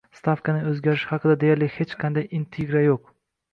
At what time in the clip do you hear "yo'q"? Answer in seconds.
2.91-3.15